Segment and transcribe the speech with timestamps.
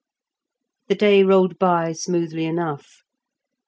[0.87, 3.03] The day rolled by smoothly enough.